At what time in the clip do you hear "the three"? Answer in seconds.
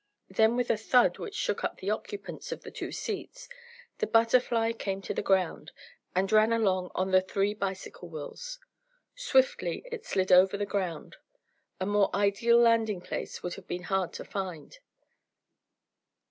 7.11-7.53